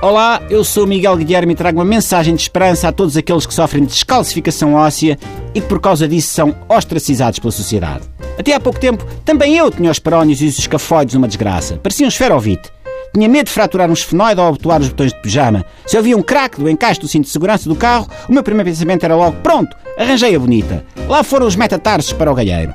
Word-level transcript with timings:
Olá, 0.00 0.40
eu 0.48 0.62
sou 0.62 0.86
Miguel 0.86 1.16
Guilherme 1.16 1.54
e 1.54 1.56
trago 1.56 1.80
uma 1.80 1.84
mensagem 1.84 2.32
de 2.32 2.40
esperança 2.40 2.86
a 2.86 2.92
todos 2.92 3.16
aqueles 3.16 3.44
que 3.44 3.52
sofrem 3.52 3.82
de 3.82 3.90
descalcificação 3.90 4.74
óssea 4.74 5.18
e 5.52 5.60
que 5.60 5.66
por 5.66 5.80
causa 5.80 6.06
disso 6.06 6.32
são 6.32 6.54
ostracizados 6.68 7.40
pela 7.40 7.50
sociedade. 7.50 8.04
Até 8.38 8.52
há 8.54 8.60
pouco 8.60 8.78
tempo, 8.78 9.04
também 9.24 9.56
eu 9.56 9.68
tinha 9.72 9.90
os 9.90 9.98
perónios 9.98 10.40
e 10.40 10.46
os 10.46 10.56
escafoides 10.56 11.16
uma 11.16 11.26
desgraça. 11.26 11.78
Parecia 11.82 12.06
um 12.06 12.08
esferovite. 12.08 12.70
Tinha 13.12 13.28
medo 13.28 13.46
de 13.46 13.52
fraturar 13.52 13.90
um 13.90 13.92
esfenoide 13.92 14.40
ao 14.40 14.46
abotoar 14.46 14.80
os 14.80 14.88
botões 14.88 15.12
de 15.12 15.20
pijama. 15.20 15.64
Se 15.84 15.98
havia 15.98 16.16
um 16.16 16.22
craque 16.22 16.60
do 16.60 16.70
encaixe 16.70 17.00
do 17.00 17.08
cinto 17.08 17.24
de 17.24 17.30
segurança 17.30 17.68
do 17.68 17.74
carro, 17.74 18.06
o 18.28 18.32
meu 18.32 18.44
primeiro 18.44 18.70
pensamento 18.70 19.02
era 19.02 19.16
logo: 19.16 19.36
pronto, 19.42 19.76
arranjei 19.98 20.32
a 20.32 20.38
bonita. 20.38 20.84
Lá 21.08 21.24
foram 21.24 21.44
os 21.44 21.56
metatarsos 21.56 22.12
para 22.12 22.30
o 22.30 22.34
galheiro. 22.36 22.72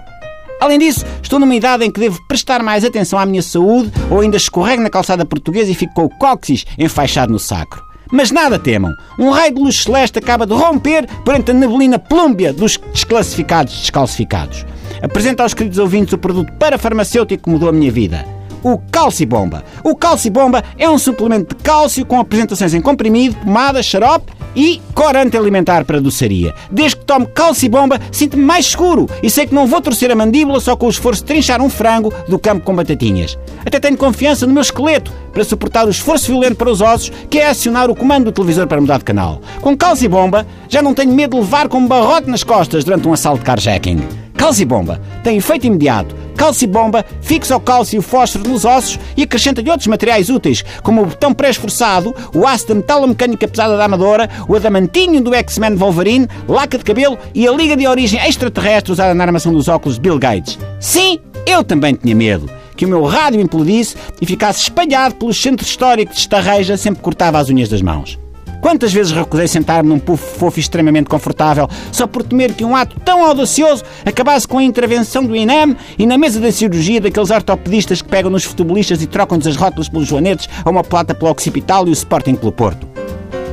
Além 0.64 0.80
disso, 0.80 1.06
estou 1.22 1.42
numa 1.42 1.54
idade 1.54 1.84
em 1.84 1.92
que 1.92 2.00
devo 2.00 2.26
prestar 2.26 2.64
mais 2.64 2.86
atenção 2.86 3.20
à 3.20 3.26
minha 3.26 3.42
saúde 3.42 3.92
ou 4.10 4.22
ainda 4.22 4.38
escorrego 4.38 4.82
na 4.82 4.90
calçada 4.90 5.26
portuguesa 5.26 5.70
e 5.70 5.76
fico 5.76 5.94
com 5.94 6.06
o 6.06 6.10
cóccix 6.10 6.66
enfaixado 6.80 7.34
no 7.34 7.38
sacro. 7.38 7.84
Mas 8.10 8.32
nada 8.32 8.58
temam, 8.58 8.94
um 9.20 9.30
raio 9.30 9.54
de 9.54 9.62
luz 9.62 9.84
celeste 9.84 10.20
acaba 10.20 10.46
de 10.46 10.54
romper 10.54 11.06
perante 11.26 11.52
a 11.52 11.54
neblina 11.54 12.00
plúmbia 12.00 12.54
dos 12.54 12.80
desclassificados 12.94 13.78
descalcificados. 13.78 14.66
Apresento 15.02 15.44
aos 15.44 15.54
queridos 15.54 15.80
ouvintes 15.80 16.14
o 16.14 16.18
produto 16.18 16.54
parafarmacêutico 16.54 17.44
que 17.44 17.50
mudou 17.50 17.68
a 17.68 17.74
minha 17.74 17.92
vida 17.92 18.26
o 18.64 18.78
Calcibomba. 18.78 19.62
O 19.84 19.94
Calcibomba 19.94 20.64
é 20.78 20.90
um 20.90 20.98
suplemento 20.98 21.54
de 21.54 21.62
cálcio 21.62 22.06
com 22.06 22.18
apresentações 22.18 22.74
em 22.74 22.80
comprimido, 22.80 23.36
pomada, 23.36 23.84
xarope 23.84 24.32
e 24.56 24.82
corante 24.94 25.38
alimentar 25.38 25.86
para 25.86 26.02
doçaria. 26.02 26.54
Desde 26.72 26.98
que 26.98 27.06
tomo 27.06 27.28
Calcibomba, 27.28 28.00
sinto-me 28.12 28.44
mais 28.44 28.68
seguro 28.68 29.10
e 29.22 29.30
sei 29.30 29.48
que 29.48 29.56
não 29.56 29.68
vou 29.68 29.82
torcer 29.82 30.12
a 30.12 30.16
mandíbula 30.16 30.60
só 30.60 30.76
com 30.76 30.88
o 30.88 30.90
esforço 30.90 31.22
de 31.22 31.28
trinchar 31.28 31.62
um 31.62 31.70
frango 31.70 32.14
do 32.28 32.40
campo 32.40 32.64
com 32.64 32.76
batatinhas. 32.76 33.38
Até 33.66 33.80
tenho 33.80 33.98
confiança 33.98 34.46
no 34.46 34.54
meu 34.54 34.62
esqueleto 34.62 35.12
para 35.32 35.44
suportar 35.44 35.86
o 35.86 35.90
esforço 35.90 36.28
violento 36.28 36.56
para 36.56 36.70
os 36.70 36.82
ossos, 36.82 37.12
que 37.30 37.40
é 37.40 37.48
acionar 37.48 37.90
o 37.90 37.96
comando 37.96 38.26
do 38.26 38.32
televisor 38.32 38.68
para 38.68 38.80
mudar 38.80 39.00
de 39.00 39.04
canal. 39.04 39.42
Com 39.62 39.76
Calcibomba, 39.76 40.46
já 40.70 40.82
não 40.82 40.94
tenho 40.94 41.12
medo 41.12 41.36
de 41.38 41.42
levar 41.42 41.68
com 41.68 41.80
um 41.80 41.88
barrote 41.88 42.30
nas 42.30 42.44
costas 42.44 42.84
durante 42.84 43.08
um 43.08 43.14
assalto 43.14 43.40
de 43.40 43.46
carjacking. 43.46 44.02
Calcibomba 44.36 45.02
tem 45.24 45.38
efeito 45.38 45.68
imediato 45.68 46.16
Calcibomba 46.44 47.06
fixa 47.22 47.56
o 47.56 47.60
cálcio 47.62 47.96
e 47.96 48.00
o 48.00 48.02
fósforo 48.02 48.50
nos 48.50 48.66
ossos 48.66 49.00
e 49.16 49.24
acrescenta-lhe 49.24 49.70
outros 49.70 49.88
materiais 49.88 50.30
úteis, 50.30 50.62
como 50.84 51.02
o 51.02 51.06
botão 51.06 51.34
pré-esforçado, 51.34 52.14
o 52.36 52.46
aço 52.46 52.68
da 52.68 52.76
metalomecânica 52.76 53.48
pesada 53.48 53.78
da 53.78 53.86
Amadora, 53.86 54.30
o 54.46 54.54
adamantinho 54.54 55.22
do 55.22 55.34
X-Men 55.34 55.78
Wolverine, 55.78 56.28
laca 56.46 56.78
de 56.78 56.84
cabelo 56.84 57.18
e 57.34 57.48
a 57.48 57.52
liga 57.54 57.78
de 57.78 57.88
origem 57.88 58.20
extraterrestre 58.20 58.92
usada 58.92 59.14
na 59.14 59.24
armação 59.24 59.54
dos 59.54 59.70
óculos 59.70 59.96
de 59.96 60.02
Bill 60.02 60.20
Gates. 60.20 60.60
Sim, 60.82 61.18
eu 61.46 61.64
também 61.64 61.96
tinha 61.96 62.14
medo 62.14 62.50
que 62.76 62.86
o 62.86 62.90
meu 62.90 63.06
rádio 63.06 63.40
implodisse 63.40 63.96
e 64.20 64.26
ficasse 64.26 64.64
espalhado 64.64 65.16
pelo 65.16 65.34
centro 65.34 65.66
histórico 65.66 66.12
de 66.12 66.20
Estarreja 66.20 66.76
sempre 66.76 67.02
cortava 67.02 67.40
as 67.40 67.50
unhas 67.50 67.70
das 67.70 67.82
mãos. 67.82 68.20
Quantas 68.64 68.94
vezes 68.94 69.12
recusei 69.12 69.46
sentar-me 69.46 69.90
num 69.90 70.00
puff 70.00 70.40
fofo 70.40 70.58
extremamente 70.58 71.10
confortável 71.10 71.68
só 71.92 72.08
por 72.08 72.24
temer 72.24 72.54
que 72.54 72.64
um 72.64 72.74
ato 72.74 72.98
tão 73.02 73.22
audacioso 73.22 73.84
acabasse 74.06 74.48
com 74.48 74.58
a 74.58 74.64
intervenção 74.64 75.26
do 75.26 75.36
INEM 75.36 75.76
e 76.00 76.06
na 76.08 76.18
mesa 76.18 76.40
da 76.40 76.50
cirurgia 76.50 77.02
daqueles 77.02 77.30
ortopedistas 77.30 78.02
que 78.02 78.08
pegam 78.08 78.32
nos 78.32 78.46
futebolistas 78.46 79.02
e 79.02 79.06
trocam-nos 79.06 79.48
as 79.48 79.58
rótulas 79.58 79.90
pelos 79.90 80.08
joanetes 80.08 80.48
a 80.64 80.70
uma 80.70 80.82
plata 80.82 81.14
pelo 81.14 81.30
occipital 81.30 81.86
e 81.86 81.90
o 81.90 81.94
Sporting 81.94 82.36
pelo 82.36 82.54
Porto. 82.54 82.88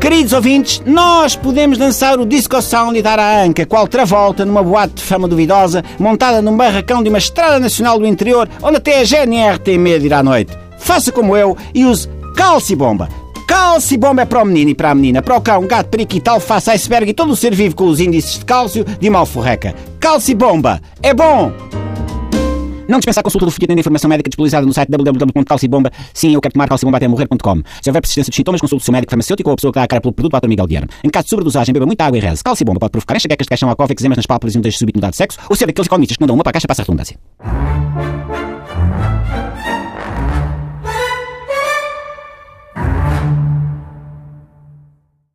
Queridos 0.00 0.32
ouvintes, 0.32 0.80
nós 0.86 1.34
podemos 1.34 1.76
dançar 1.76 2.20
o 2.20 2.24
disco 2.24 2.62
sound 2.62 2.96
e 2.96 3.02
dar 3.02 3.18
a 3.18 3.42
anca, 3.42 3.66
qual 3.66 3.88
travolta 3.88 4.44
numa 4.44 4.62
boate 4.62 4.94
de 4.94 5.02
fama 5.02 5.26
duvidosa, 5.26 5.84
montada 5.98 6.40
num 6.40 6.56
barracão 6.56 7.02
de 7.02 7.08
uma 7.08 7.18
estrada 7.18 7.58
nacional 7.58 7.98
do 7.98 8.06
interior, 8.06 8.48
onde 8.62 8.76
até 8.76 9.00
a 9.00 9.04
GNR 9.04 9.58
tem 9.58 9.76
medo 9.76 10.02
de 10.02 10.06
ir 10.06 10.14
à 10.14 10.22
noite. 10.22 10.56
Faça 10.78 11.10
como 11.10 11.36
eu 11.36 11.56
e 11.74 11.84
use 11.84 12.08
calcibomba. 12.36 13.19
Cálcio 13.50 13.98
bomba 13.98 14.22
é 14.22 14.24
para 14.24 14.44
o 14.44 14.44
menino 14.44 14.70
e 14.70 14.74
para 14.76 14.92
a 14.92 14.94
menina, 14.94 15.20
para 15.20 15.36
o 15.36 15.40
cão, 15.40 15.66
gato, 15.66 15.88
periquito, 15.88 16.30
alface, 16.30 16.70
iceberg 16.70 17.10
e 17.10 17.12
todo 17.12 17.32
o 17.32 17.36
ser 17.36 17.52
vivo 17.52 17.74
com 17.74 17.88
os 17.88 17.98
índices 17.98 18.38
de 18.38 18.44
cálcio 18.44 18.84
de 18.84 19.08
uma 19.08 19.18
alforreca. 19.18 19.74
Cálcio 19.98 20.36
bomba 20.36 20.80
é 21.02 21.12
bom! 21.12 21.52
Não 22.86 23.00
dispensa 23.00 23.18
a 23.18 23.22
consulta 23.24 23.46
do 23.46 23.50
folheto 23.50 23.74
de 23.74 23.80
informação 23.80 24.08
médica 24.08 24.30
disponibilizada 24.30 24.64
no 24.64 24.72
site 24.72 24.88
www.calcibomba. 24.88 25.90
Sim, 26.14 26.32
eu 26.32 26.40
quero 26.40 26.52
tomar 26.52 26.68
calcibomba 26.68 26.98
até 26.98 27.08
morrer.com. 27.08 27.62
Se 27.82 27.90
houver 27.90 28.00
persistência 28.00 28.30
de 28.30 28.36
sintomas, 28.36 28.60
consulte 28.60 28.82
o 28.82 28.84
seu 28.84 28.92
médico 28.92 29.10
farmacêutico 29.10 29.50
ou 29.50 29.54
a 29.54 29.56
pessoa 29.56 29.72
que 29.72 29.80
dá 29.80 29.82
a 29.82 29.88
cara 29.88 30.00
pelo 30.00 30.12
produto, 30.12 30.40
Dr. 30.40 30.48
Miguel 30.48 30.68
Guilherme. 30.68 30.88
Em 31.02 31.10
caso 31.10 31.24
de 31.24 31.30
sobredosagem, 31.30 31.72
beba 31.72 31.86
muita 31.86 32.04
água 32.04 32.18
e 32.18 32.20
reze. 32.20 32.44
Calcibomba 32.44 32.78
pode 32.78 32.92
provocar 32.92 33.16
enxaquecas 33.16 33.46
de 33.46 33.48
caixão 33.48 33.74
cova, 33.74 33.92
eczemas 33.92 34.16
nas 34.16 34.26
pálpebras 34.26 34.54
e 34.54 34.58
um 34.58 34.60
desejo 34.60 34.78
súbito 34.78 34.98
mudar 34.98 35.10
de 35.10 35.16
sexo, 35.16 35.40
ou 35.48 35.56
ser 35.56 35.66
daqueles 35.66 35.86
economistas 35.86 36.16
que 36.16 36.22
mandam 36.22 36.36
uma 36.36 36.44
para 36.44 36.50
a 36.50 36.52
caixa 36.52 36.68
para 36.68 36.80
a 36.80 36.84
redundância. 36.84 37.89